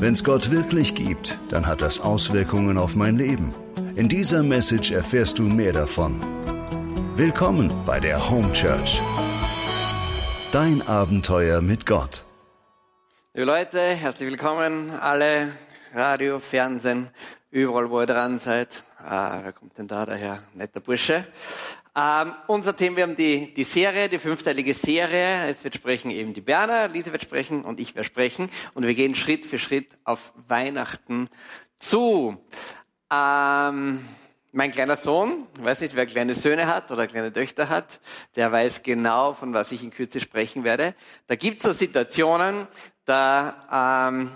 [0.00, 3.54] Wenn es Gott wirklich gibt, dann hat das Auswirkungen auf mein Leben.
[3.96, 6.18] In dieser Message erfährst du mehr davon.
[7.16, 8.98] Willkommen bei der Home Church.
[10.52, 12.24] Dein Abenteuer mit Gott.
[13.34, 15.48] Liebe Leute, herzlich willkommen, alle,
[15.94, 17.10] Radio, Fernsehen,
[17.50, 18.82] überall, wo ihr dran seid.
[18.98, 20.38] Ah, wer kommt denn da, daher?
[20.54, 21.26] Netter Bursche.
[21.96, 25.48] Ähm, unser Thema, wir haben die, die Serie, die fünfteilige Serie.
[25.48, 28.48] Jetzt wird sprechen eben die Berner, Lisa wird sprechen und ich werde sprechen.
[28.74, 31.28] Und wir gehen Schritt für Schritt auf Weihnachten
[31.76, 32.40] zu.
[33.12, 34.04] Ähm,
[34.52, 38.00] mein kleiner Sohn, ich weiß nicht, wer kleine Söhne hat oder kleine Töchter hat,
[38.36, 40.94] der weiß genau, von was ich in Kürze sprechen werde.
[41.26, 42.68] Da gibt es so Situationen,
[43.04, 44.30] da ähm,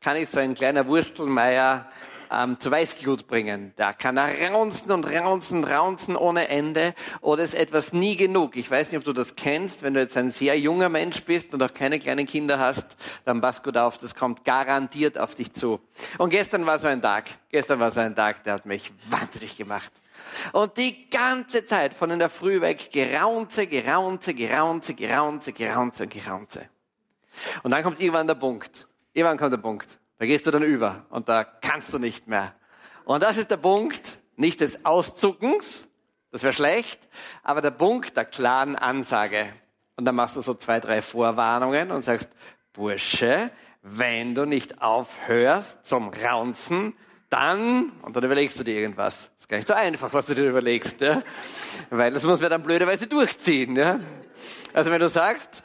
[0.00, 1.88] kann ich so ein kleiner Wurstelmeier
[2.30, 3.72] ähm, zu Weißglut bringen.
[3.76, 8.56] Da kann er raunzen und raunzen, raunzen ohne Ende oder ist etwas nie genug.
[8.56, 9.82] Ich weiß nicht, ob du das kennst.
[9.82, 13.40] Wenn du jetzt ein sehr junger Mensch bist und auch keine kleinen Kinder hast, dann
[13.40, 15.80] pass gut auf, das kommt garantiert auf dich zu.
[16.18, 17.26] Und gestern war so ein Tag.
[17.50, 19.92] Gestern war so ein Tag, der hat mich wahnsinnig gemacht.
[20.52, 26.68] Und die ganze Zeit von in der Früh weg geraunze, geraunze, geraunze, geraunze, geraunze, geraunze.
[27.62, 28.88] Und dann kommt irgendwann der Punkt.
[29.12, 29.98] Irgendwann kommt der Punkt.
[30.18, 32.54] Da gehst du dann über und da kannst du nicht mehr.
[33.04, 35.88] Und das ist der Punkt, nicht des Auszuckens,
[36.30, 37.00] das wäre schlecht,
[37.42, 39.46] aber der Punkt der klaren Ansage.
[39.96, 42.28] Und dann machst du so zwei, drei Vorwarnungen und sagst,
[42.72, 43.50] Bursche,
[43.82, 46.94] wenn du nicht aufhörst zum Raunzen,
[47.30, 49.30] dann, und dann überlegst du dir irgendwas.
[49.34, 51.22] Das ist gar nicht so einfach, was du dir überlegst, ja?
[51.90, 53.76] weil das muss man dann blöderweise durchziehen.
[53.76, 54.00] Ja?
[54.72, 55.64] Also wenn du sagst,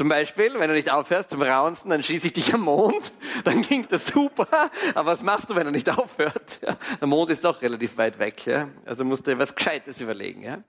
[0.00, 3.12] zum Beispiel, wenn du nicht aufhörst zum Raunzen, dann schieße ich dich am Mond.
[3.44, 4.48] Dann klingt das super.
[4.94, 6.58] Aber was machst du, wenn er nicht aufhört?
[7.00, 8.46] Der Mond ist doch relativ weit weg.
[8.46, 8.68] Ja?
[8.86, 10.42] Also musst du dir was Gescheites überlegen.
[10.42, 10.54] Ja?
[10.54, 10.64] Und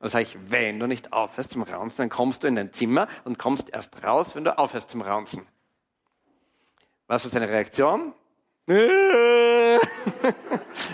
[0.00, 3.06] dann sage ich, wenn du nicht aufhörst zum Raunzen, dann kommst du in dein Zimmer
[3.22, 5.46] und kommst erst raus, wenn du aufhörst zum Raunzen.
[7.06, 8.14] Was ist deine Reaktion?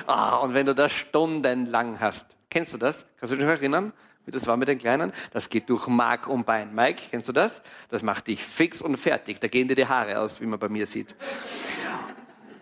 [0.07, 2.37] ah, und wenn du das stundenlang hast.
[2.51, 3.07] Kennst du das?
[3.19, 3.95] Kannst du dich noch erinnern?
[4.29, 5.15] Wie das war mit den Kleinen.
[5.33, 6.75] Das geht durch Mark und Bein.
[6.75, 7.63] Mike, kennst du das?
[7.89, 9.41] Das macht dich fix und fertig.
[9.41, 11.17] Da gehen dir die Haare aus, wie man bei mir sieht.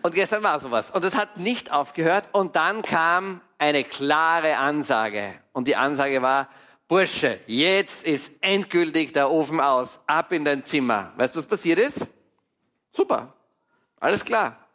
[0.01, 0.91] Und gestern war sowas.
[0.91, 2.29] Und es hat nicht aufgehört.
[2.31, 5.33] Und dann kam eine klare Ansage.
[5.51, 6.47] Und die Ansage war,
[6.87, 9.99] Bursche, jetzt ist endgültig der Ofen aus.
[10.07, 11.11] Ab in dein Zimmer.
[11.17, 11.99] Weißt du, was passiert ist?
[12.93, 13.33] Super.
[13.99, 14.66] Alles klar.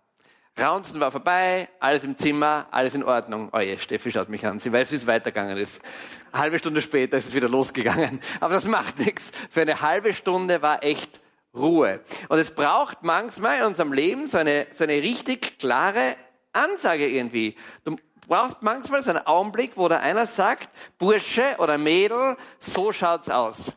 [0.61, 3.49] Raunzen war vorbei, alles im Zimmer, alles in Ordnung.
[3.53, 4.61] Oh je, Steffi schaut mich an.
[4.61, 5.81] Sie weiß, wie es weitergegangen ist.
[6.31, 8.21] Eine halbe Stunde später ist es wieder losgegangen.
[8.41, 9.31] Aber das macht nichts.
[9.51, 11.21] Für eine halbe Stunde war echt
[11.55, 12.01] Ruhe.
[12.29, 16.17] Und es braucht manchmal in unserem Leben so eine, so eine richtig klare
[16.53, 17.57] Ansage irgendwie.
[17.85, 17.97] Du
[18.29, 23.73] brauchst manchmal so einen Augenblick, wo da einer sagt, Bursche oder Mädel, so schaut's aus.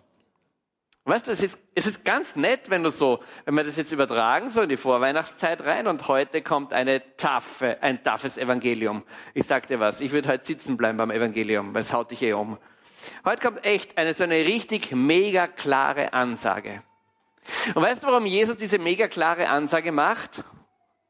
[1.07, 3.91] Weißt du, es ist, es ist ganz nett, wenn du so, wenn wir das jetzt
[3.91, 9.03] übertragen, so in die Vorweihnachtszeit rein und heute kommt eine taffe, ein taffes Evangelium.
[9.35, 12.23] Ich sag dir was, ich würde heute sitzen bleiben beim Evangelium, weil es haut dich
[12.23, 12.57] eh um.
[13.23, 16.81] Heute kommt echt eine so eine richtig mega klare Ansage.
[17.75, 20.43] Und weißt du, warum Jesus diese mega klare Ansage macht?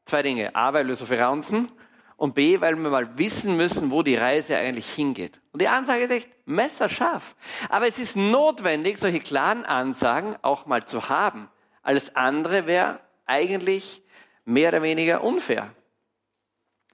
[0.04, 0.54] Zwei Dinge.
[0.54, 1.72] A, weil wir so viel raunzen
[2.16, 5.40] und B, weil wir mal wissen müssen, wo die Reise eigentlich hingeht.
[5.52, 7.36] Und die Ansage ist echt messerscharf.
[7.68, 11.48] Aber es ist notwendig, solche klaren Ansagen auch mal zu haben.
[11.82, 14.02] Alles andere wäre eigentlich
[14.44, 15.74] mehr oder weniger unfair.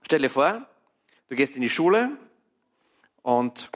[0.02, 0.66] Stell dir vor,
[1.28, 2.10] du gehst in die Schule
[3.22, 3.70] und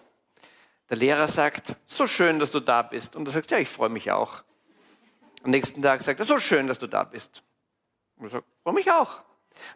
[0.90, 3.16] der Lehrer sagt, so schön, dass du da bist.
[3.16, 4.42] Und du sagst, ja, ich freue mich auch.
[5.42, 7.42] Am nächsten Tag sagt er, so schön, dass du da bist.
[8.16, 9.22] Und du sagst, freue mich auch.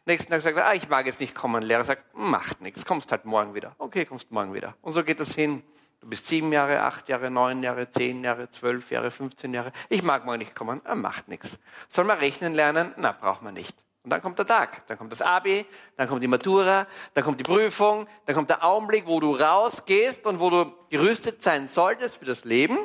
[0.05, 1.63] Nächsten Tag sagt er, ah, ich mag jetzt nicht kommen.
[1.63, 3.75] Lehrer sagt, macht nichts, kommst halt morgen wieder.
[3.79, 4.75] Okay, kommst morgen wieder.
[4.83, 5.63] Und so geht das hin.
[6.01, 9.71] Du bist sieben Jahre, acht Jahre, neun Jahre, zehn Jahre, zwölf Jahre, 15 Jahre.
[9.91, 10.81] Ich mag morgen nicht kommen.
[10.85, 11.59] Er macht nichts.
[11.89, 12.95] Soll man rechnen lernen?
[12.97, 13.77] Na, braucht man nicht.
[14.03, 15.67] Und dann kommt der Tag, dann kommt das Abi,
[15.97, 20.25] dann kommt die Matura, dann kommt die Prüfung, dann kommt der Augenblick, wo du rausgehst
[20.25, 22.79] und wo du gerüstet sein solltest für das Leben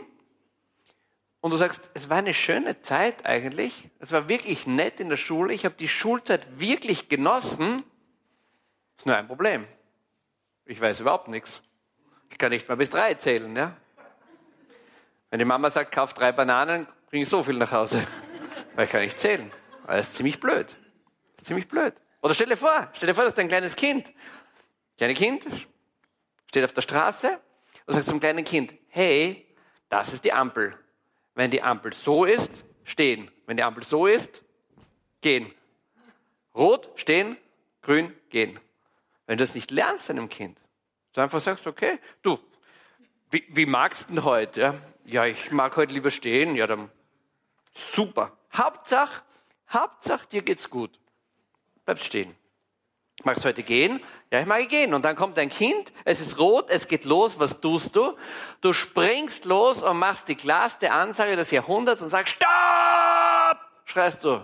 [1.45, 5.17] und du sagst, es war eine schöne Zeit eigentlich, es war wirklich nett in der
[5.17, 7.83] Schule, ich habe die Schulzeit wirklich genossen,
[8.97, 9.67] ist nur ein Problem.
[10.65, 11.61] Ich weiß überhaupt nichts.
[12.31, 13.77] Ich kann nicht mal bis drei zählen, ja.
[15.29, 18.03] Wenn die Mama sagt, kauf drei Bananen, bringe ich so viel nach Hause.
[18.73, 19.51] Weil ich kann nicht zählen.
[19.85, 20.75] Das ist ziemlich blöd.
[21.43, 21.93] ziemlich blöd.
[22.23, 24.11] Oder stell dir vor, stell dir vor, das ist ein kleines Kind.
[24.97, 25.45] Kleine Kind
[26.49, 27.39] steht auf der Straße
[27.85, 29.45] und sagt zum kleinen Kind, hey,
[29.89, 30.75] das ist die Ampel.
[31.35, 32.51] Wenn die Ampel so ist,
[32.83, 33.29] stehen.
[33.45, 34.43] Wenn die Ampel so ist,
[35.21, 35.53] gehen.
[36.55, 37.37] Rot, stehen,
[37.81, 38.59] grün, gehen.
[39.27, 40.59] Wenn du das nicht lernst einem Kind,
[41.13, 42.39] du einfach sagst, okay, du,
[43.31, 44.61] wie, wie magst du denn heute?
[44.61, 44.75] Ja?
[45.05, 46.55] ja, ich mag heute lieber stehen.
[46.55, 46.89] Ja, dann
[47.73, 48.37] super.
[48.53, 49.23] Hauptsache,
[49.69, 50.99] Hauptsache, dir geht's gut.
[51.85, 52.35] Bleib stehen.
[53.23, 54.01] Magst du heute gehen?
[54.29, 54.93] Ja, ich mag gehen.
[54.93, 58.15] Und dann kommt dein Kind, es ist rot, es geht los, was tust du?
[58.61, 63.59] Du springst los und machst die klarste Ansage des Jahrhunderts und sagst, Stopp!
[63.85, 64.41] Schreist du.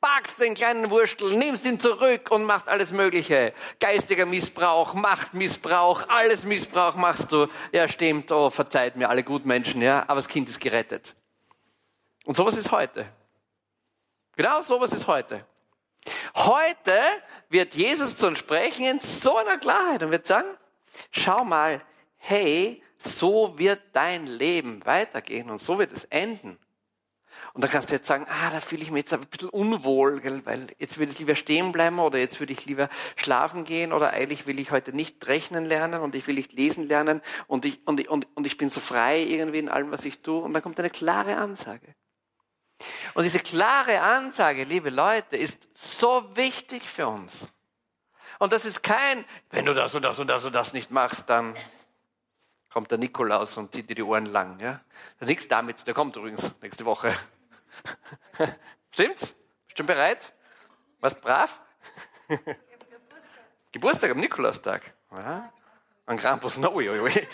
[0.00, 3.52] Packst den kleinen Wurstel, nimmst ihn zurück und machst alles Mögliche.
[3.80, 7.48] Geistiger Missbrauch, Machtmissbrauch, alles Missbrauch machst du.
[7.70, 11.14] Ja, stimmt, oh, verzeiht mir alle Gutmenschen, ja, aber das Kind ist gerettet.
[12.24, 13.06] Und sowas ist heute.
[14.36, 15.44] Genau sowas ist heute.
[16.34, 17.00] Heute
[17.48, 20.48] wird Jesus zu uns sprechen in so einer Klarheit und wird sagen,
[21.10, 21.82] schau mal,
[22.16, 26.58] hey, so wird dein Leben weitergehen und so wird es enden.
[27.52, 30.20] Und dann kannst du jetzt sagen, ah, da fühle ich mich jetzt ein bisschen unwohl,
[30.20, 33.92] gell, weil jetzt würde ich lieber stehen bleiben oder jetzt würde ich lieber schlafen gehen
[33.92, 37.64] oder eigentlich will ich heute nicht rechnen lernen und ich will nicht lesen lernen und
[37.64, 40.40] ich, und, ich, und, und ich bin so frei irgendwie in allem, was ich tue.
[40.40, 41.94] Und dann kommt eine klare Ansage.
[43.14, 47.46] Und diese klare Ansage, liebe Leute, ist so wichtig für uns.
[48.38, 51.28] Und das ist kein, wenn du das und das und das und das nicht machst,
[51.28, 51.54] dann
[52.70, 54.58] kommt der Nikolaus und zieht dir die Ohren lang.
[54.60, 54.80] Ja?
[55.18, 57.14] Das nichts damit, der kommt übrigens nächste Woche.
[58.92, 59.34] Stimmt's?
[59.66, 60.32] Bist du bereit?
[61.00, 61.60] Warst brav?
[63.72, 64.82] Geburtstag am Nikolaustag.
[65.12, 65.52] Ja?
[66.06, 67.28] An Krampus, no, ui, ui.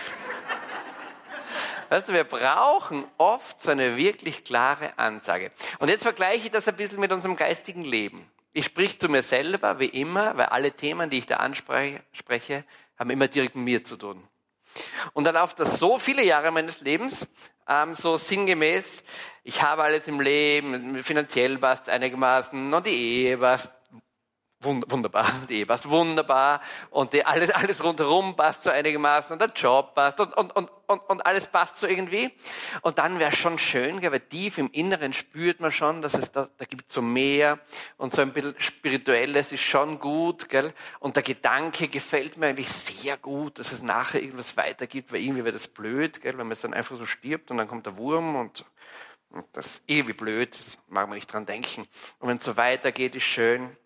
[1.88, 5.52] Weißt du, wir brauchen oft so eine wirklich klare Ansage.
[5.78, 8.28] Und jetzt vergleiche ich das ein bisschen mit unserem geistigen Leben.
[8.52, 12.64] Ich sprich zu mir selber, wie immer, weil alle Themen, die ich da anspreche,
[12.98, 14.26] haben immer direkt mit mir zu tun.
[15.12, 17.26] Und dann läuft das so viele Jahre meines Lebens,
[17.68, 18.84] ähm, so sinngemäß,
[19.44, 23.70] ich habe alles im Leben, finanziell passt einigermaßen und die Ehe passt
[24.60, 26.60] wunderbar, die Ehe passt wunderbar
[26.90, 30.70] und die, alles, alles rundherum passt so einigermaßen und der Job passt und, und, und,
[30.86, 32.32] und, und alles passt so irgendwie.
[32.82, 36.48] Und dann wäre schon schön, weil tief im Inneren spürt man schon, dass es da,
[36.56, 37.58] da gibt so mehr
[37.96, 40.72] und so ein bisschen Spirituelles ist schon gut, gell?
[41.00, 45.44] Und der Gedanke gefällt mir eigentlich sehr gut, dass es nachher irgendwas weitergibt, weil irgendwie
[45.44, 46.38] wäre das blöd, gell?
[46.38, 48.64] Wenn man es dann einfach so stirbt und dann kommt der Wurm und
[49.28, 51.86] und das ist irgendwie blöd, das mag man nicht dran denken.
[52.20, 53.76] Und wenn es so weitergeht, ist schön.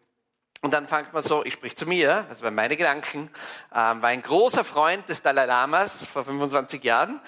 [0.62, 3.30] Und dann fängt man so, ich sprich zu mir, das waren meine Gedanken,
[3.74, 7.18] ähm, war ein großer Freund des Dalai Lamas vor 25 Jahren,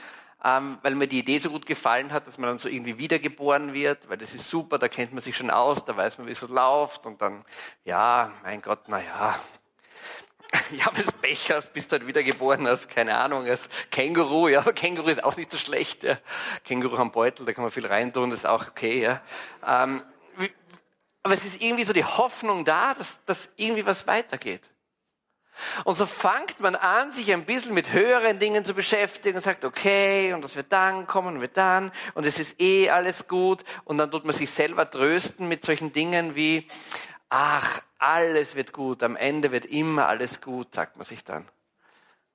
[0.44, 3.72] ähm, weil mir die Idee so gut gefallen hat, dass man dann so irgendwie wiedergeboren
[3.72, 6.32] wird, weil das ist super, da kennt man sich schon aus, da weiß man, wie
[6.32, 7.42] es läuft und dann,
[7.84, 9.34] ja, mein Gott, na ja,
[10.72, 14.74] ja, du Pech hast, bist du halt wiedergeboren als, keine Ahnung, als Känguru, ja, aber
[14.74, 16.18] Känguru ist auch nicht so schlecht, ja.
[16.64, 19.22] Känguru haben Beutel, da kann man viel reintun, das ist auch okay, ja.
[19.66, 20.02] Ähm,
[21.22, 24.62] aber es ist irgendwie so die Hoffnung da, dass, dass irgendwie was weitergeht.
[25.84, 29.64] Und so fängt man an, sich ein bisschen mit höheren Dingen zu beschäftigen und sagt,
[29.64, 33.62] okay, und das wird dann kommen, wird dann, und es ist eh alles gut.
[33.84, 36.66] Und dann tut man sich selber trösten mit solchen Dingen wie,
[37.28, 41.46] ach, alles wird gut, am Ende wird immer alles gut, sagt man sich dann.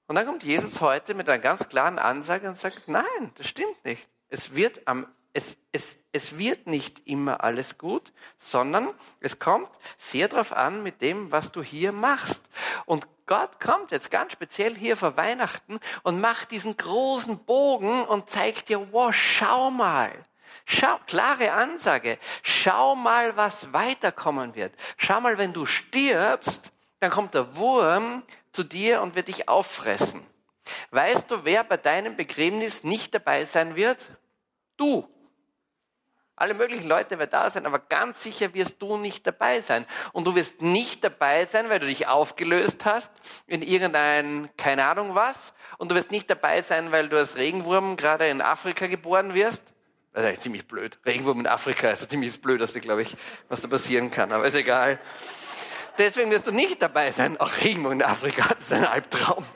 [0.08, 3.84] Und dann kommt Jesus heute mit einer ganz klaren Ansage und sagt, nein, das stimmt
[3.84, 4.08] nicht.
[4.30, 5.08] Es wird am
[5.38, 9.70] es, es, es wird nicht immer alles gut, sondern es kommt
[10.00, 12.42] sehr darauf an mit dem, was du hier machst.
[12.88, 18.32] Und Gott kommt jetzt ganz speziell hier vor Weihnachten und macht diesen großen Bogen und
[18.32, 20.12] zeigt dir, wow, schau mal.
[20.66, 22.18] Schau, klare Ansage.
[22.42, 24.74] Schau mal, was weiterkommen wird.
[24.98, 30.26] Schau mal, wenn du stirbst, dann kommt der Wurm zu dir und wird dich auffressen.
[30.90, 34.10] Weißt du, wer bei deinem Begräbnis nicht dabei sein wird?
[34.78, 35.08] Du.
[36.40, 39.88] Alle möglichen Leute werden da sein, aber ganz sicher wirst du nicht dabei sein.
[40.14, 43.12] Und du wirst nicht dabei sein, weil du dich aufgelöst hast
[43.48, 45.36] in irgendein, keine Ahnung was.
[45.80, 49.74] Und du wirst nicht dabei sein, weil du als Regenwurm gerade in Afrika geboren wirst.
[50.14, 51.00] Das ist eigentlich ziemlich blöd.
[51.08, 53.18] Regenwurm in Afrika ist ziemlich blöd, das glaube ich,
[53.50, 55.00] was da passieren kann, aber ist egal.
[55.98, 57.38] Deswegen wirst du nicht dabei sein.
[57.38, 59.44] Auch Regenwurm in Afrika, ist ein Albtraum.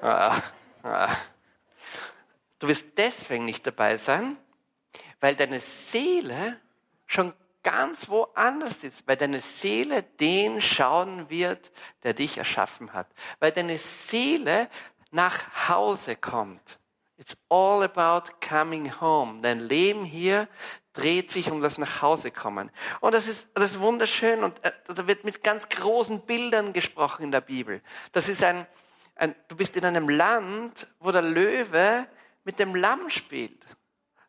[0.00, 0.40] Ah,
[0.84, 1.16] ah.
[2.60, 4.36] Du wirst deswegen nicht dabei sein,
[5.20, 6.60] weil deine Seele
[7.06, 7.32] schon
[7.62, 11.70] ganz woanders ist, weil deine Seele den schauen wird,
[12.02, 13.08] der dich erschaffen hat,
[13.40, 14.68] weil deine Seele
[15.10, 16.78] nach Hause kommt.
[17.18, 19.40] It's all about coming home.
[19.40, 20.46] Dein Leben hier
[20.92, 22.70] dreht sich um das Nachhausekommen.
[23.00, 27.24] Und das ist, das ist wunderschön und äh, da wird mit ganz großen Bildern gesprochen
[27.24, 27.82] in der Bibel.
[28.12, 28.66] Das ist ein,
[29.16, 32.06] ein, du bist in einem Land, wo der Löwe
[32.44, 33.66] mit dem Lamm spielt.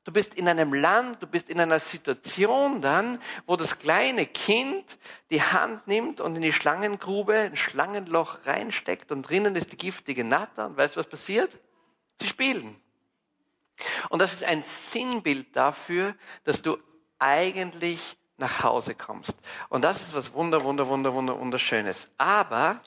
[0.09, 4.97] Du bist in einem Land, du bist in einer Situation dann, wo das kleine Kind
[5.29, 10.23] die Hand nimmt und in die Schlangengrube, ein Schlangenloch reinsteckt und drinnen ist die giftige
[10.23, 11.59] Natter und weißt du, was passiert?
[12.19, 12.75] Sie spielen.
[14.09, 16.79] Und das ist ein Sinnbild dafür, dass du
[17.19, 19.35] eigentlich nach Hause kommst.
[19.69, 22.07] Und das ist was wunder, wunder, wunder, wunder, wunderschönes.
[22.17, 22.81] Aber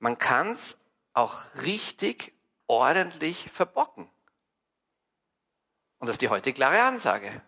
[0.00, 0.76] man kann es
[1.14, 2.34] auch richtig
[2.66, 4.10] ordentlich verbocken.
[6.06, 7.42] Und das ist die heute klare Ansage.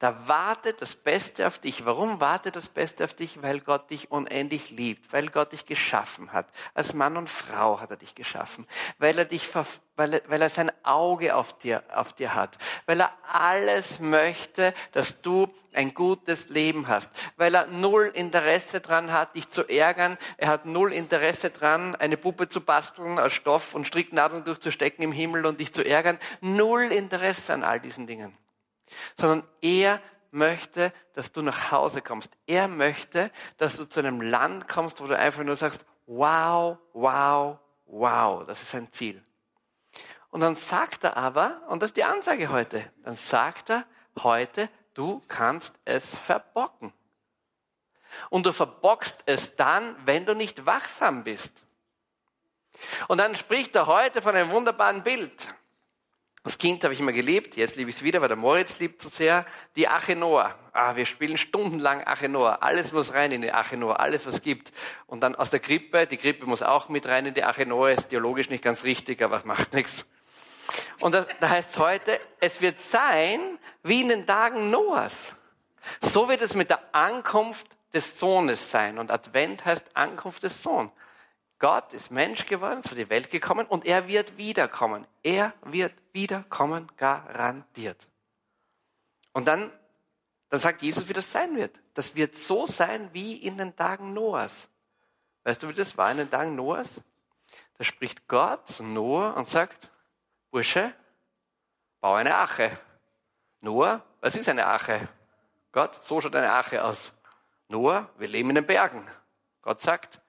[0.00, 1.84] Da wartet das Beste auf dich.
[1.84, 3.42] Warum wartet das Beste auf dich?
[3.42, 6.46] Weil Gott dich unendlich liebt, weil Gott dich geschaffen hat.
[6.72, 8.64] Als Mann und Frau hat er dich geschaffen,
[8.98, 9.52] weil er dich,
[9.96, 14.72] weil er, weil er sein Auge auf dir, auf dir hat, weil er alles möchte,
[14.92, 20.16] dass du ein gutes Leben hast, weil er null Interesse dran hat, dich zu ärgern.
[20.36, 25.10] Er hat null Interesse dran, eine Puppe zu basteln aus Stoff und Stricknadeln durchzustecken im
[25.10, 26.20] Himmel und dich zu ärgern.
[26.40, 28.32] Null Interesse an all diesen Dingen
[29.16, 32.30] sondern er möchte, dass du nach Hause kommst.
[32.46, 37.58] Er möchte, dass du zu einem Land kommst, wo du einfach nur sagst, wow, wow,
[37.86, 39.22] wow, das ist ein Ziel.
[40.30, 43.84] Und dann sagt er aber, und das ist die Ansage heute, dann sagt er
[44.22, 46.92] heute, du kannst es verbocken.
[48.30, 51.62] Und du verbockst es dann, wenn du nicht wachsam bist.
[53.08, 55.48] Und dann spricht er heute von einem wunderbaren Bild.
[56.48, 59.02] Als Kind habe ich immer geliebt, jetzt liebe ich es wieder, weil der Moritz liebt
[59.02, 59.44] so sehr,
[59.76, 60.54] die Ache Noah.
[60.72, 62.62] Ah, wir spielen stundenlang Ache Noah.
[62.62, 64.72] Alles muss rein in die Ache Noah, alles was gibt.
[65.06, 67.90] Und dann aus der Krippe, die Krippe muss auch mit rein in die Ache Noah,
[67.90, 70.06] ist theologisch nicht ganz richtig, aber macht nichts.
[71.00, 75.34] Und das, da heißt heute, es wird sein wie in den Tagen Noahs.
[76.00, 78.98] So wird es mit der Ankunft des Sohnes sein.
[78.98, 80.92] Und Advent heißt Ankunft des Sohnes.
[81.58, 85.06] Gott ist Mensch geworden, zu die Welt gekommen und er wird wiederkommen.
[85.22, 88.06] Er wird wiederkommen, garantiert.
[89.32, 89.72] Und dann,
[90.50, 91.80] dann sagt Jesus, wie das sein wird.
[91.94, 94.52] Das wird so sein wie in den Tagen Noahs.
[95.44, 96.88] Weißt du, wie das war in den Tagen Noahs?
[97.76, 99.88] Da spricht Gott zu Noah und sagt,
[100.50, 100.92] Bursche,
[102.00, 102.70] bau eine Ache.
[103.60, 105.08] Noah, was ist eine Ache?
[105.72, 107.12] Gott, so schaut eine Ache aus.
[107.68, 109.06] Noah, wir leben in den Bergen.
[109.62, 110.20] Gott sagt,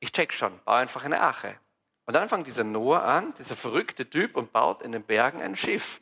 [0.00, 1.58] ich check schon, baue einfach eine Ache.
[2.06, 5.56] Und dann fängt dieser Noah an, dieser verrückte Typ, und baut in den Bergen ein
[5.56, 6.00] Schiff.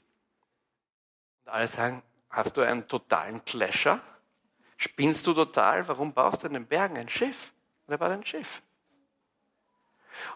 [1.44, 4.00] Und alle sagen, hast du einen totalen Clasher?
[4.76, 5.86] Spinnst du total?
[5.88, 7.52] Warum baust du in den Bergen ein Schiff?
[7.86, 8.62] Und er baut ein Schiff.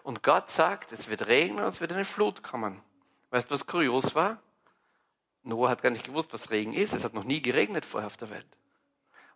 [0.03, 2.81] Und Gott sagt, es wird regnen und es wird eine Flut kommen.
[3.31, 4.41] Weißt du, was kurios war?
[5.43, 6.93] Noah hat gar nicht gewusst, was Regen ist.
[6.93, 8.45] Es hat noch nie geregnet vorher auf der Welt.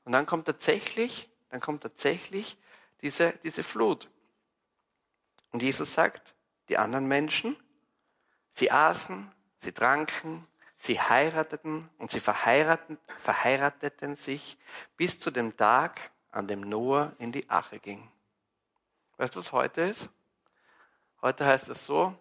[0.06, 2.58] Und dann kommt tatsächlich, dann kommt tatsächlich
[3.02, 4.08] diese, diese Flut.
[5.52, 6.36] Und Jesus sagt,
[6.70, 7.56] die anderen Menschen,
[8.52, 14.58] sie aßen, sie tranken, sie heirateten und sie verheirateten, verheirateten sich
[14.98, 18.12] bis zu dem Tag, an dem Noah in die Ache ging.
[19.18, 20.10] Weißt du, was heute ist?
[21.22, 22.16] Heute heißt es so,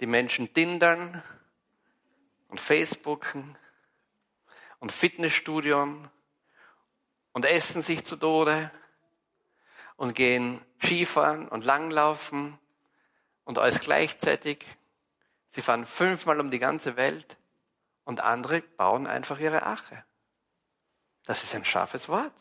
[0.00, 1.22] die Menschen tindern
[2.48, 3.56] und Facebooken
[4.80, 6.08] und Fitnessstudion
[7.32, 8.70] und essen sich zu Tode
[10.02, 12.58] und gehen Skifahren und Langlaufen
[13.44, 14.66] und alles gleichzeitig.
[15.50, 17.36] Sie fahren fünfmal um die ganze Welt
[18.02, 20.04] und andere bauen einfach ihre Ache.
[21.24, 22.32] Das ist ein scharfes Wort.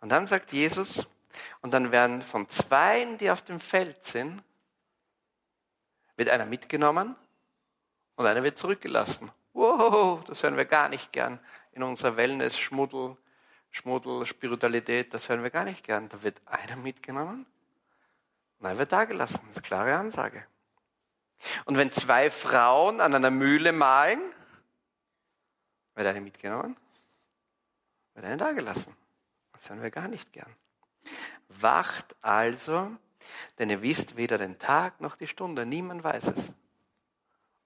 [0.00, 1.04] Und dann sagt Jesus,
[1.62, 4.40] und dann werden von Zweien, die auf dem Feld sind,
[6.14, 7.16] wird einer mitgenommen
[8.14, 9.32] und einer wird zurückgelassen.
[9.52, 11.40] Wow, das hören wir gar nicht gern
[11.72, 13.16] in unserer Wellness-Schmuddel-
[13.70, 16.08] Schmuddel, Spiritualität, das hören wir gar nicht gern.
[16.08, 17.46] Da wird einer mitgenommen
[18.58, 19.40] und einer wird da gelassen.
[19.48, 20.44] Das ist eine klare Ansage.
[21.64, 24.20] Und wenn zwei Frauen an einer Mühle malen,
[25.94, 26.76] wird eine mitgenommen,
[28.14, 28.96] wird eine da gelassen.
[29.52, 30.54] Das hören wir gar nicht gern.
[31.48, 32.90] Wacht also,
[33.58, 35.66] denn ihr wisst weder den Tag noch die Stunde.
[35.66, 36.52] Niemand weiß es.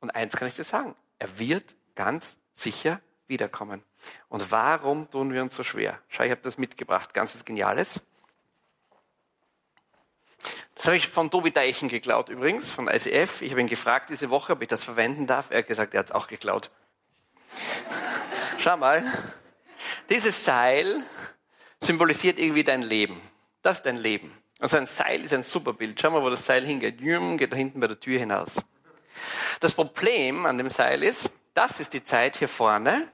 [0.01, 0.95] Und eins kann ich dir sagen.
[1.19, 3.83] Er wird ganz sicher wiederkommen.
[4.29, 5.99] Und warum tun wir uns so schwer?
[6.09, 8.01] Schau, ich habe das mitgebracht, ganz was Geniales.
[10.75, 13.41] Das habe ich von Tobi Deichen geklaut übrigens, von ICF.
[13.43, 15.51] Ich habe ihn gefragt diese Woche, ob ich das verwenden darf.
[15.51, 16.71] Er hat gesagt, er hat es auch geklaut.
[18.59, 19.03] Schau mal,
[20.11, 21.03] dieses Seil
[21.81, 23.21] symbolisiert irgendwie dein Leben.
[23.63, 24.37] Das ist dein Leben.
[24.61, 26.01] Also ein Seil ist ein super Bild.
[26.01, 27.01] Schau mal, wo das Seil hingeht.
[27.01, 28.51] Jüm, geht da hinten bei der Tür hinaus.
[29.61, 33.09] Das Problem an dem Seil ist, das ist die Zeit hier vorne,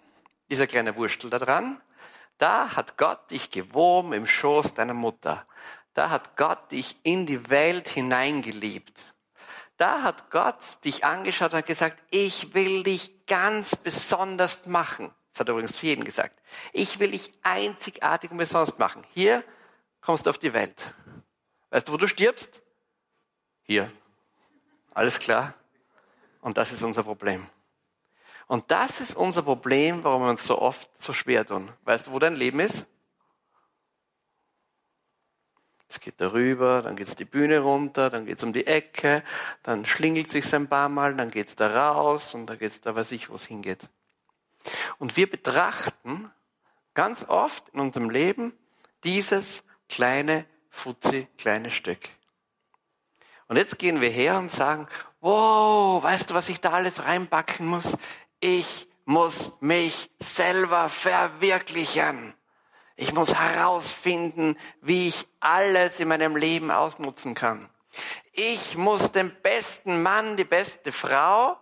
[0.50, 1.80] dieser kleine Wurstel da dran.
[2.38, 5.46] Da hat Gott dich gewoben im Schoß deiner Mutter.
[5.94, 9.14] Da hat Gott dich in die Welt hineingeliebt.
[9.76, 15.10] Da hat Gott dich angeschaut und gesagt, ich will dich ganz besonders machen.
[15.32, 16.42] Das hat er übrigens für jeden gesagt.
[16.72, 19.02] Ich will dich einzigartig und besonders machen.
[19.14, 19.42] Hier
[20.00, 20.94] kommst du auf die Welt.
[21.70, 22.60] Weißt du, wo du stirbst?
[23.62, 23.90] Hier.
[24.92, 25.54] Alles klar?
[26.40, 27.46] Und das ist unser Problem.
[28.50, 31.70] Und das ist unser Problem, warum wir uns so oft so schwer tun.
[31.84, 32.84] Weißt du, wo dein Leben ist?
[35.88, 39.22] Es geht darüber, dann geht's die Bühne runter, dann geht's um die Ecke,
[39.62, 43.12] dann schlingelt sich's ein paar Mal, dann geht's da raus und da geht's da weiß
[43.12, 43.88] ich, wo es hingeht.
[44.98, 46.28] Und wir betrachten
[46.94, 48.52] ganz oft in unserem Leben
[49.04, 52.00] dieses kleine, futzi, kleine Stück.
[53.46, 54.88] Und jetzt gehen wir her und sagen,
[55.20, 57.96] wow, weißt du, was ich da alles reinbacken muss?
[58.40, 62.34] Ich muss mich selber verwirklichen.
[62.96, 67.68] Ich muss herausfinden, wie ich alles in meinem Leben ausnutzen kann.
[68.32, 71.56] Ich muss den besten Mann, die beste Frau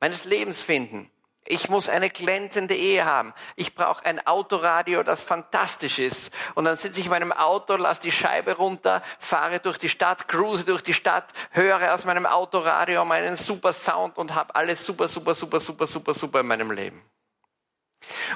[0.00, 1.10] meines Lebens finden.
[1.46, 3.34] Ich muss eine glänzende Ehe haben.
[3.56, 6.30] Ich brauche ein Autoradio, das fantastisch ist.
[6.54, 10.26] Und dann sitze ich in meinem Auto, lasse die Scheibe runter, fahre durch die Stadt,
[10.26, 15.06] cruise durch die Stadt, höre aus meinem Autoradio meinen super Sound und habe alles super,
[15.08, 17.02] super, super, super, super, super in meinem Leben.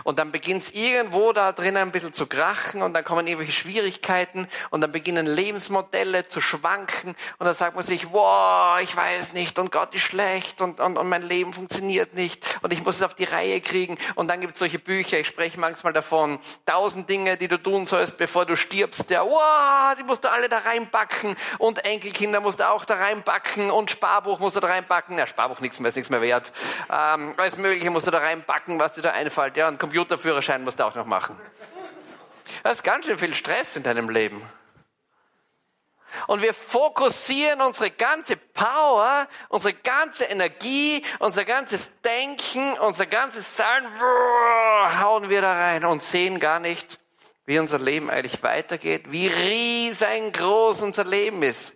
[0.05, 3.53] Und dann beginnt es irgendwo da drinnen ein bisschen zu krachen und dann kommen irgendwelche
[3.53, 9.33] Schwierigkeiten und dann beginnen Lebensmodelle zu schwanken und dann sagt man sich, wow, ich weiß
[9.33, 12.97] nicht und Gott ist schlecht und, und, und mein Leben funktioniert nicht und ich muss
[12.97, 13.99] es auf die Reihe kriegen.
[14.15, 17.87] Und dann gibt es solche Bücher, ich spreche manchmal davon, tausend Dinge, die du tun
[17.87, 19.11] sollst, bevor du stirbst.
[19.11, 23.71] Ja, wow, die musst du alle da reinbacken und Enkelkinder musst du auch da reinbacken
[23.71, 25.19] und Sparbuch musst du da reinbacken.
[25.19, 26.53] Ja, Sparbuch nichts mehr, ist nichts mehr wert.
[26.91, 30.79] Ähm, alles Mögliche musst du da reinbacken, was dir da einfällt ja, einen Computerführerschein musst
[30.79, 31.39] du auch noch machen.
[32.63, 34.41] Das ist ganz schön viel Stress in deinem Leben.
[36.27, 43.85] Und wir fokussieren unsere ganze Power, unsere ganze Energie, unser ganzes Denken, unser ganzes Sein,
[44.01, 46.99] hauen wir da rein und sehen gar nicht,
[47.45, 51.73] wie unser Leben eigentlich weitergeht, wie riesengroß unser Leben ist.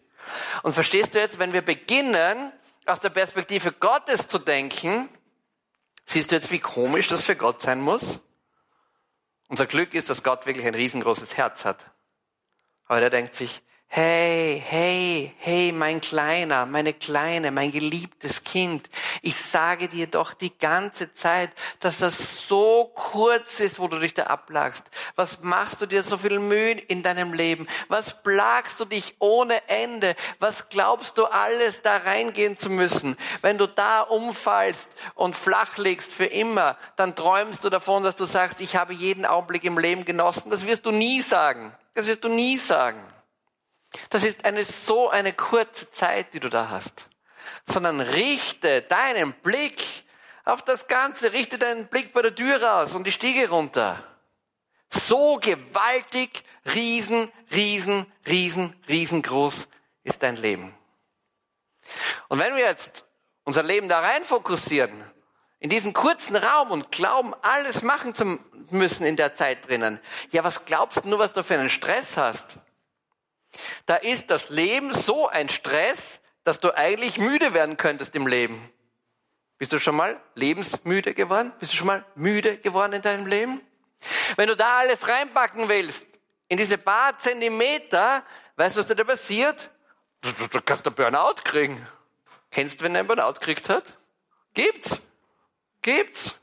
[0.62, 2.52] Und verstehst du jetzt, wenn wir beginnen,
[2.86, 5.08] aus der Perspektive Gottes zu denken,
[6.04, 8.20] Siehst du jetzt, wie komisch das für Gott sein muss?
[9.48, 11.92] Unser Glück ist, dass Gott wirklich ein riesengroßes Herz hat.
[12.86, 13.62] Aber der denkt sich,
[13.94, 18.88] Hey, hey, hey, mein Kleiner, meine Kleine, mein geliebtes Kind,
[19.20, 21.50] ich sage dir doch die ganze Zeit,
[21.80, 24.82] dass das so kurz ist, wo du dich da ablagst.
[25.14, 27.68] Was machst du dir so viel Mühe in deinem Leben?
[27.88, 30.16] Was plagst du dich ohne Ende?
[30.38, 33.18] Was glaubst du alles da reingehen zu müssen?
[33.42, 38.24] Wenn du da umfallst und flach legst für immer, dann träumst du davon, dass du
[38.24, 40.48] sagst, ich habe jeden Augenblick im Leben genossen.
[40.48, 41.74] Das wirst du nie sagen.
[41.92, 42.98] Das wirst du nie sagen.
[44.10, 47.08] Das ist eine so eine kurze Zeit, die du da hast.
[47.66, 49.84] Sondern richte deinen Blick
[50.44, 54.02] auf das Ganze, richte deinen Blick bei der Tür raus und die Stiege runter.
[54.90, 59.68] So gewaltig, riesen, riesen, riesen, riesengroß
[60.04, 60.74] ist dein Leben.
[62.28, 63.04] Und wenn wir jetzt
[63.44, 64.92] unser Leben da rein fokussieren,
[65.58, 68.38] in diesen kurzen Raum und glauben, alles machen zu
[68.70, 70.00] müssen in der Zeit drinnen,
[70.30, 72.56] ja, was glaubst du nur, was du für einen Stress hast?
[73.86, 78.70] Da ist das Leben so ein Stress, dass du eigentlich müde werden könntest im Leben.
[79.58, 81.52] Bist du schon mal lebensmüde geworden?
[81.60, 83.60] Bist du schon mal müde geworden in deinem Leben?
[84.36, 86.04] Wenn du da alles reinpacken willst,
[86.48, 88.24] in diese paar Zentimeter,
[88.56, 89.70] weißt du, was da passiert?
[90.20, 91.86] Du, du, du kannst einen Burnout kriegen.
[92.50, 93.94] Kennst du, wenn einen Burnout gekriegt hat?
[94.52, 95.00] Gibt's.
[95.80, 96.34] Gibt's.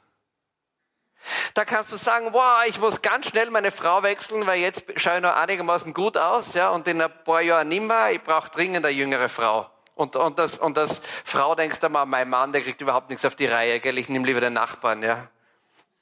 [1.53, 5.17] Da kannst du sagen, wow, ich muss ganz schnell meine Frau wechseln, weil jetzt schaue
[5.17, 8.85] ich noch einigermaßen gut aus, ja, und in ein paar Jahren nimmer, ich brauche dringend
[8.85, 9.69] eine jüngere Frau.
[9.95, 13.25] Und, und, das, und das Frau denkst du mal, mein Mann, der kriegt überhaupt nichts
[13.25, 15.27] auf die Reihe, gell, ich nehme lieber den Nachbarn, ja.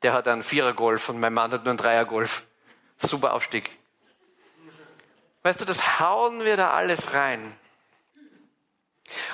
[0.03, 2.43] Der hat einen Vierergolf und mein Mann hat nur einen Dreiergolf.
[2.99, 3.71] Super Aufstieg.
[5.41, 7.58] Weißt du, das hauen wir da alles rein.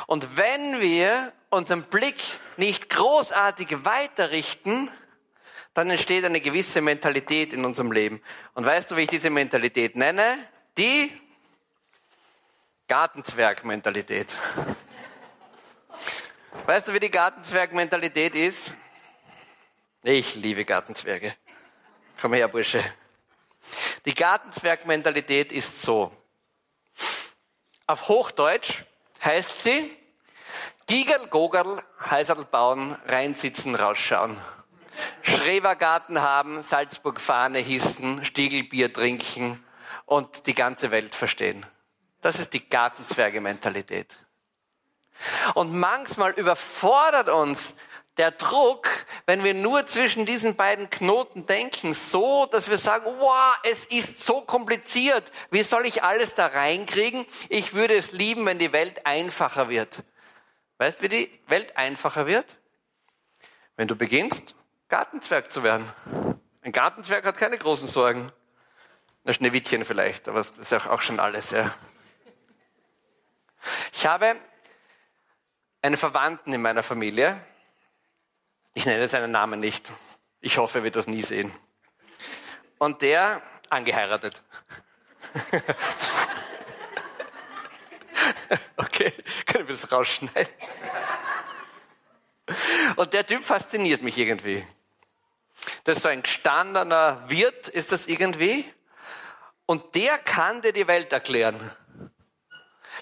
[0.08, 2.16] Und wenn wir unseren Blick
[2.56, 4.90] nicht großartig weiterrichten,
[5.74, 8.22] dann entsteht eine gewisse Mentalität in unserem Leben.
[8.54, 10.38] Und weißt du, wie ich diese Mentalität nenne?
[10.78, 11.12] Die
[12.88, 14.28] Gartenzwerg-Mentalität.
[16.66, 18.72] Weißt du, wie die Gartenzwerg-Mentalität ist?
[20.04, 21.34] Ich liebe Gartenzwerge.
[22.22, 22.84] Komm her, Bursche.
[24.06, 26.12] Die Gartenzwerg-Mentalität ist so.
[27.88, 28.84] Auf Hochdeutsch
[29.24, 29.92] heißt sie,
[30.86, 34.38] Gigerl, Gogerl, Heiserl bauen, reinsitzen, rausschauen.
[35.22, 39.64] Schrebergarten haben, Salzburg Fahne hissen, Stiegelbier trinken
[40.06, 41.66] und die ganze Welt verstehen.
[42.22, 44.18] Das ist die Gartenzwerge-Mentalität.
[45.54, 47.74] Und manchmal überfordert uns
[48.18, 48.90] der Druck,
[49.26, 54.24] wenn wir nur zwischen diesen beiden Knoten denken, so, dass wir sagen, wow, es ist
[54.24, 55.24] so kompliziert.
[55.50, 57.26] Wie soll ich alles da reinkriegen?
[57.50, 60.04] Ich würde es lieben, wenn die Welt einfacher wird.
[60.78, 62.58] Weißt du, wie die Welt einfacher wird?
[63.76, 64.54] Wenn du beginnst,
[64.94, 65.92] Gartenzwerg zu werden.
[66.62, 68.32] Ein Gartenzwerg hat keine großen Sorgen.
[69.26, 71.74] Ein Schneewittchen vielleicht, aber das ist auch schon alles, ja.
[73.92, 74.36] Ich habe
[75.82, 77.44] einen Verwandten in meiner Familie.
[78.76, 79.92] Ich nenne seinen Namen nicht.
[80.42, 81.52] Ich hoffe, er wird das nie sehen.
[82.78, 84.44] Und der angeheiratet.
[88.78, 89.12] okay,
[89.48, 90.54] können wir das rausschneiden?
[92.96, 94.64] Und der Typ fasziniert mich irgendwie.
[95.84, 98.66] Das ist so ein gestandener Wirt, ist das irgendwie.
[99.66, 101.72] Und der kann dir die Welt erklären.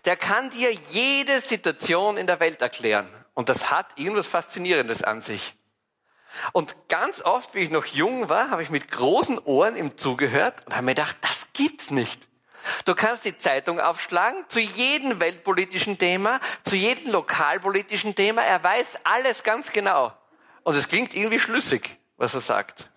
[0.06, 3.10] Der kann dir jede Situation in der Welt erklären.
[3.34, 5.54] Und das hat irgendwas Faszinierendes an sich.
[6.54, 10.66] Und ganz oft, wie ich noch jung war, habe ich mit großen Ohren ihm zugehört
[10.66, 12.28] und habe mir gedacht, das gibt's nicht.
[12.86, 18.44] Du kannst die Zeitung aufschlagen zu jedem weltpolitischen Thema, zu jedem lokalpolitischen Thema.
[18.44, 20.14] Er weiß alles ganz genau.
[20.64, 22.88] Und es klingt irgendwie schlüssig, was er sagt.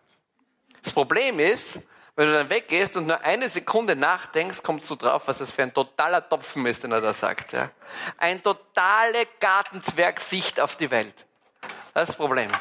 [0.83, 1.79] Das Problem ist,
[2.15, 5.63] wenn du dann weggehst und nur eine Sekunde nachdenkst, kommst du drauf, was das für
[5.63, 7.53] ein totaler Topfen ist, den er da sagt.
[7.53, 7.71] Ja?
[8.19, 11.15] Ein totale Gartenzwergsicht auf die Welt.
[11.95, 12.53] Das ist das Problem.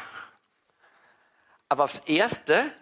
[1.68, 2.72] Aber aufs Erste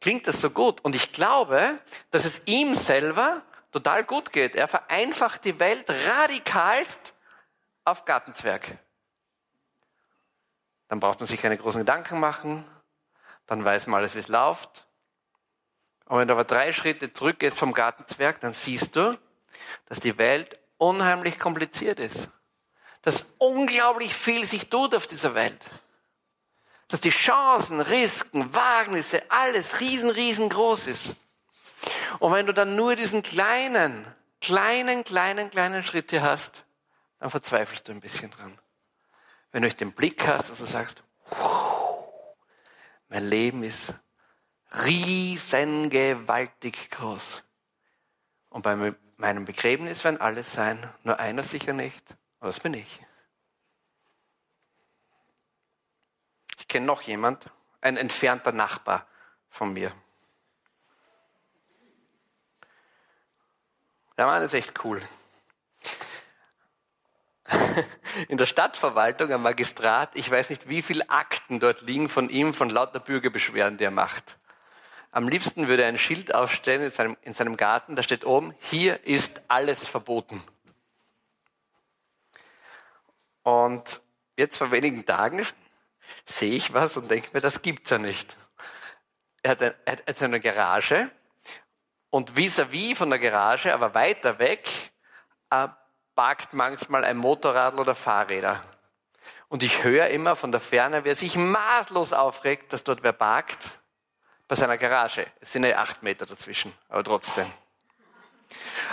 [0.00, 0.80] klingt das so gut.
[0.80, 1.78] Und ich glaube,
[2.10, 4.56] dass es ihm selber total gut geht.
[4.56, 7.14] Er vereinfacht die Welt radikalst
[7.84, 8.78] auf Gartenzwerg.
[10.88, 12.64] Dann braucht man sich keine großen Gedanken machen.
[13.50, 14.86] Dann weiß man alles, wie es läuft.
[16.04, 19.18] Und wenn du aber drei Schritte zurückgehst vom Gartenzwerg, dann siehst du,
[19.86, 22.28] dass die Welt unheimlich kompliziert ist.
[23.02, 25.58] Dass unglaublich viel sich tut auf dieser Welt.
[26.86, 31.16] Dass die Chancen, Risiken, Wagnisse, alles riesen, riesengroß ist.
[32.20, 34.06] Und wenn du dann nur diesen kleinen,
[34.40, 36.62] kleinen, kleinen, kleinen Schritt hier hast,
[37.18, 38.56] dann verzweifelst du ein bisschen dran.
[39.50, 41.02] Wenn du den Blick hast, dass du sagst,
[43.10, 43.92] mein Leben ist
[44.72, 47.42] riesengewaltig groß.
[48.48, 53.00] Und bei meinem Begräbnis werden alles sein, nur einer sicher nicht, und das bin ich.
[56.58, 59.06] Ich kenne noch jemand, ein entfernter Nachbar
[59.48, 59.92] von mir.
[64.16, 65.02] Der Mann ist echt cool.
[68.28, 72.54] In der Stadtverwaltung, am Magistrat, ich weiß nicht, wie viele Akten dort liegen von ihm,
[72.54, 74.38] von lauter Bürgerbeschwerden, die er macht.
[75.12, 78.54] Am liebsten würde er ein Schild aufstellen in seinem, in seinem Garten, da steht oben,
[78.60, 80.40] hier ist alles verboten.
[83.42, 84.00] Und
[84.36, 85.46] jetzt vor wenigen Tagen
[86.26, 88.36] sehe ich was und denke mir, das gibt's ja nicht.
[89.42, 91.10] Er hat, ein, er hat eine Garage
[92.10, 94.92] und vis-à-vis -vis von der Garage, aber weiter weg,
[95.50, 95.68] äh,
[96.14, 98.62] parkt manchmal ein Motorrad oder Fahrräder.
[99.48, 103.70] Und ich höre immer von der Ferne, wer sich maßlos aufregt, dass dort wer parkt
[104.46, 105.26] bei seiner Garage.
[105.40, 107.46] Es sind ja acht Meter dazwischen, aber trotzdem.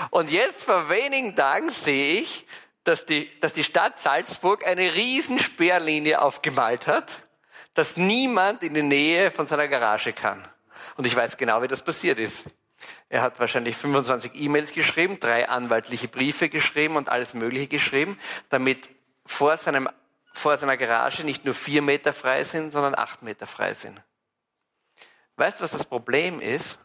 [0.10, 2.47] Und jetzt vor wenigen Tagen sehe ich,
[2.84, 7.19] dass die, dass die Stadt Salzburg eine riesen Sperrlinie aufgemalt hat,
[7.73, 10.41] dass niemand in die Nähe von seiner Garage kann.
[10.95, 12.43] Und ich weiß genau, wie das passiert ist.
[13.10, 18.89] Er hat wahrscheinlich 25 E-Mails geschrieben, drei anwaltliche Briefe geschrieben und alles Mögliche geschrieben, damit
[19.26, 19.89] vor, seinem,
[20.34, 24.02] vor seiner Garage nicht nur vier Meter frei sind, sondern acht Meter frei sind.
[25.38, 26.78] Weißt du, was das Problem ist?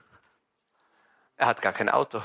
[1.37, 2.23] Er hat gar kein Auto.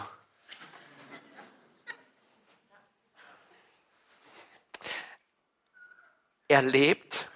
[6.48, 7.28] Er lebt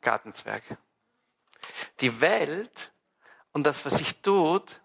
[0.00, 0.62] Gartenzwerg.
[2.00, 2.91] Die Welt
[3.52, 4.80] und das, was sich tut,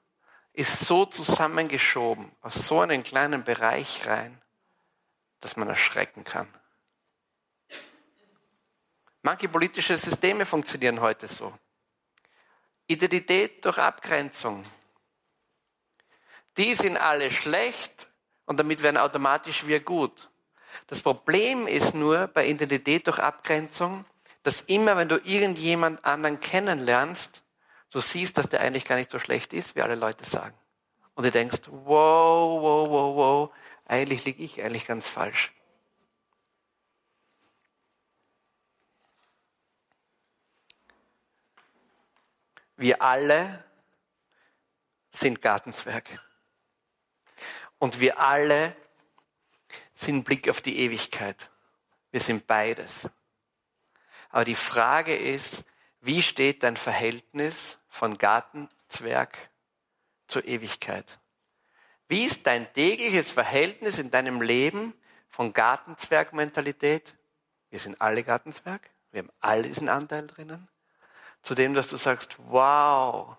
[0.54, 4.42] ist so zusammengeschoben, aus so einen kleinen Bereich rein,
[5.40, 6.48] dass man erschrecken kann.
[9.22, 11.54] Manche politische Systeme funktionieren heute so.
[12.88, 14.64] Identität durch Abgrenzung.
[16.58, 18.08] Die sind alle schlecht
[18.46, 20.30] und damit werden automatisch wir gut.
[20.88, 24.06] Das Problem ist nur bei Identität durch Abgrenzung,
[24.44, 27.44] dass immer, wenn du irgendjemand anderen kennenlernst,
[27.92, 30.58] du siehst, dass der eigentlich gar nicht so schlecht ist, wie alle Leute sagen.
[31.16, 33.54] Und du denkst, wow, wow, wow, wow,
[33.86, 35.52] eigentlich liege ich eigentlich ganz falsch.
[42.76, 43.66] Wir alle
[45.12, 46.06] sind Gartenzwerg.
[47.80, 48.76] Und wir alle
[49.96, 51.50] sind Blick auf die Ewigkeit.
[52.12, 53.10] Wir sind beides.
[54.30, 55.64] Aber die Frage ist,
[56.08, 59.38] wie steht dein Verhältnis von Gartenzwerg
[60.28, 61.20] zur Ewigkeit?
[62.08, 64.94] Wie ist dein tägliches Verhältnis in deinem Leben
[65.30, 67.18] von Gartenzwergmentalität
[67.70, 70.68] wir sind alle Gartenzwerg, wir haben alle diesen Anteil drinnen,
[71.42, 73.38] zu dem, dass du sagst, wow,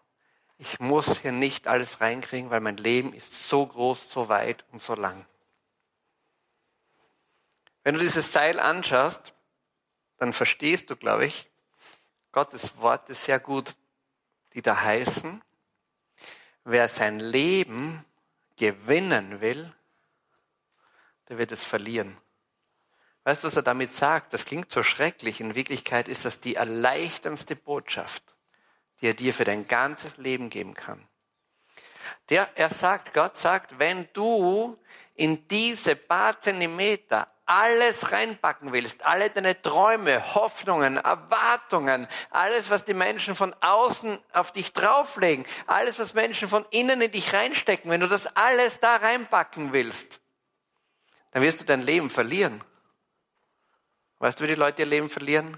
[0.59, 4.83] ich muss hier nicht alles reinkriegen, weil mein Leben ist so groß, so weit und
[4.83, 5.27] so lang.
[7.85, 9.33] Wenn du dieses Seil anschaust,
[10.19, 11.49] dann verstehst du, glaube ich,
[12.39, 13.75] Gottes Worte sehr gut,
[14.55, 15.43] die da heißen,
[16.63, 18.05] wer sein Leben
[18.57, 19.75] gewinnen will,
[21.29, 22.17] der wird es verlieren.
[23.25, 24.35] Weißt du, was er damit sagt?
[24.35, 25.41] Das klingt so schrecklich.
[25.41, 28.23] In Wirklichkeit ist das die erleichterndste Botschaft,
[29.01, 31.09] die er dir für dein ganzes Leben geben kann.
[32.31, 34.79] Der, er sagt, Gott sagt, wenn du
[35.15, 42.95] in diese paar Zentimeter alles reinpacken willst, alle deine Träume, Hoffnungen, Erwartungen, alles, was die
[42.95, 48.03] Menschen von außen auf dich drauflegen, alles, was Menschen von innen in dich reinstecken, wenn
[48.03, 50.21] du das alles da reinpacken willst,
[51.31, 52.63] dann wirst du dein Leben verlieren.
[54.19, 55.57] Weißt du, wie die Leute ihr Leben verlieren?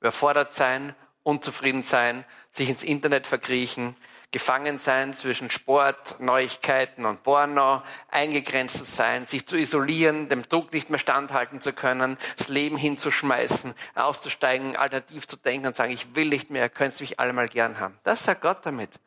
[0.00, 3.96] Überfordert sein, unzufrieden sein, sich ins Internet verkriechen,
[4.30, 10.72] gefangen sein zwischen Sport, Neuigkeiten und Porno, eingegrenzt zu sein, sich zu isolieren, dem Druck
[10.72, 16.14] nicht mehr standhalten zu können, das Leben hinzuschmeißen, auszusteigen, alternativ zu denken und sagen, ich
[16.14, 17.98] will nicht mehr, könnt mich alle mal gern haben.
[18.04, 19.00] Das sagt Gott damit.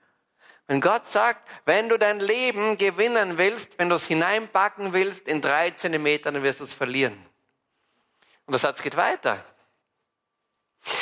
[0.67, 5.41] Wenn Gott sagt, wenn du dein Leben gewinnen willst, wenn du es hineinpacken willst in
[5.41, 7.13] drei Zentimeter, dann wirst du es verlieren.
[8.45, 9.43] Und der Satz geht weiter.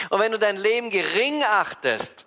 [0.09, 2.25] Und wenn du dein Leben gering achtest,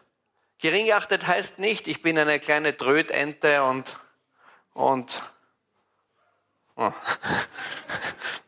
[0.63, 3.97] gering achtet heißt nicht, ich bin eine kleine Trötente und,
[4.73, 5.21] und,
[6.77, 6.93] oh.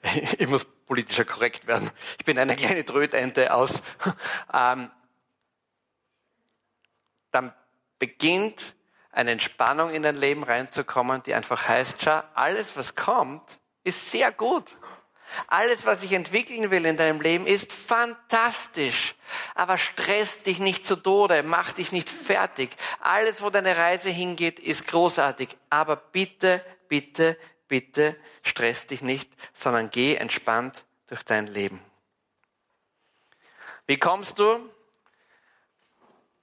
[0.38, 1.90] ich muss politischer korrekt werden.
[2.18, 3.83] Ich bin eine kleine Trötente aus,
[4.53, 4.90] ähm,
[7.33, 7.53] dann
[7.98, 8.74] beginnt
[9.11, 14.31] eine Entspannung in dein Leben reinzukommen, die einfach heißt, schau, alles was kommt, ist sehr
[14.31, 14.70] gut.
[15.47, 19.15] Alles, was ich entwickeln will in deinem Leben, ist fantastisch.
[19.55, 22.71] Aber stress dich nicht zu Tode, mach dich nicht fertig.
[23.01, 25.49] Alles, wo deine Reise hingeht, ist großartig.
[25.71, 27.37] Aber bitte, bitte,
[27.69, 31.81] bitte stress dich nicht, sondern geh entspannt durch dein Leben.
[33.87, 34.71] Wie kommst du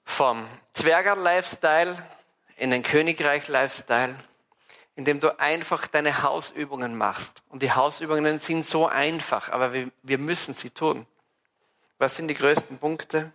[0.03, 1.97] vom Zwerger-Lifestyle
[2.57, 4.19] in den Königreich-Lifestyle?
[5.01, 7.41] Indem du einfach deine Hausübungen machst.
[7.49, 11.07] Und die Hausübungen sind so einfach, aber wir, wir müssen sie tun.
[11.97, 13.31] Was sind die größten Punkte?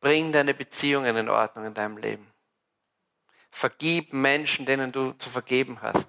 [0.00, 2.26] Bring deine Beziehungen in Ordnung in deinem Leben.
[3.52, 6.08] Vergib Menschen, denen du zu vergeben hast.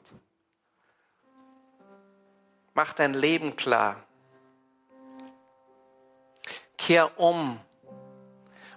[2.73, 4.03] Mach dein Leben klar.
[6.79, 7.59] Kehr um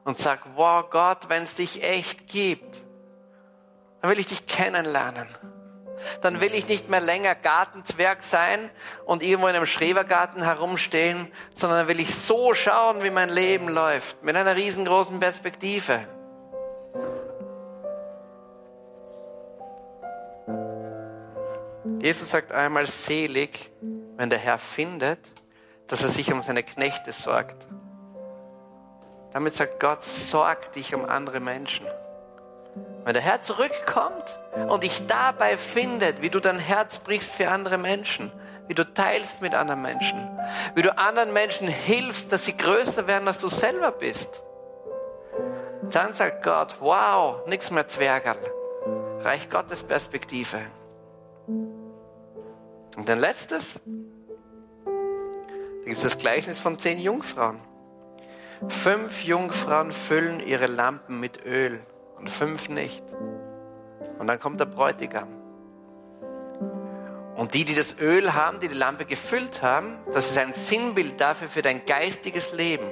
[0.04, 2.82] und sag, wow Gott, wenn es dich echt gibt,
[4.02, 5.26] dann will ich dich kennenlernen
[6.22, 8.70] dann will ich nicht mehr länger Gartenzwerg sein
[9.04, 14.22] und irgendwo in einem Schrebergarten herumstehen, sondern will ich so schauen, wie mein Leben läuft,
[14.22, 16.06] mit einer riesengroßen Perspektive.
[22.00, 23.70] Jesus sagt einmal selig,
[24.16, 25.18] wenn der Herr findet,
[25.86, 27.66] dass er sich um seine Knechte sorgt.
[29.32, 31.86] Damit sagt Gott, sorg dich um andere Menschen.
[33.04, 37.78] Wenn der Herr zurückkommt und dich dabei findet, wie du dein Herz brichst für andere
[37.78, 38.30] Menschen,
[38.68, 40.28] wie du teilst mit anderen Menschen,
[40.74, 44.42] wie du anderen Menschen hilfst, dass sie größer werden, als du selber bist,
[45.90, 48.38] dann sagt Gott, wow, nichts mehr Zwergerl.
[49.20, 50.58] Reich Gottes Perspektive.
[51.48, 53.80] Und dann letztes,
[54.84, 54.90] da
[55.84, 57.58] gibt es das Gleichnis von zehn Jungfrauen.
[58.68, 61.80] Fünf Jungfrauen füllen ihre Lampen mit Öl
[62.20, 63.02] und fünf nicht.
[64.18, 65.28] Und dann kommt der Bräutigam.
[67.36, 71.18] Und die, die das Öl haben, die die Lampe gefüllt haben, das ist ein Sinnbild
[71.20, 72.86] dafür für dein geistiges Leben,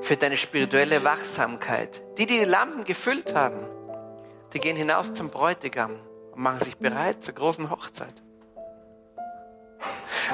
[0.00, 2.02] für deine spirituelle Wachsamkeit.
[2.18, 3.66] Die, die die Lampen gefüllt haben,
[4.52, 5.98] die gehen hinaus zum Bräutigam
[6.30, 8.14] und machen sich bereit zur großen Hochzeit.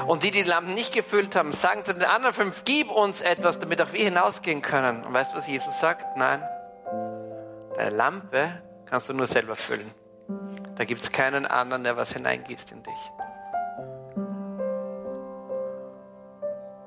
[0.07, 3.21] Und die, die die Lampen nicht gefüllt haben, sagen zu den anderen fünf, gib uns
[3.21, 5.05] etwas, damit auch wir hinausgehen können.
[5.05, 6.17] Und weißt du, was Jesus sagt?
[6.17, 6.43] Nein,
[7.79, 9.89] Deine Lampe kannst du nur selber füllen.
[10.75, 13.13] Da gibt es keinen anderen, der was hineingießt in dich.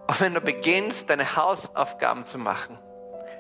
[0.05, 2.77] Und wenn du beginnst, deine Hausaufgaben zu machen,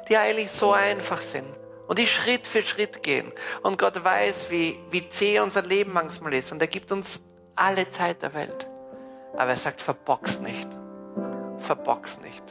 [0.07, 1.45] die eigentlich so einfach sind
[1.89, 3.33] und die Schritt für Schritt gehen
[3.63, 7.19] und Gott weiß, wie, wie zäh unser Leben manchmal ist und er gibt uns
[7.57, 8.69] alle Zeit der Welt.
[9.33, 10.69] Aber er sagt, verbox nicht.
[11.57, 12.45] Verbox nicht.